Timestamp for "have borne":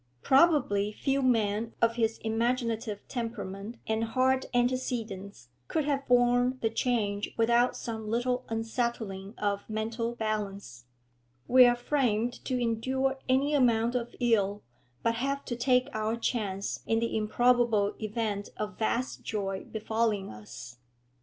5.85-6.57